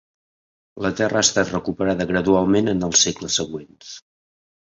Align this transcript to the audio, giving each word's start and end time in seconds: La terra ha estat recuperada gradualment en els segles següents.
La 0.85 0.89
terra 1.01 1.19
ha 1.19 1.25
estat 1.27 1.51
recuperada 1.55 2.07
gradualment 2.13 2.73
en 2.73 2.89
els 2.89 3.05
segles 3.09 3.39
següents. 3.43 3.95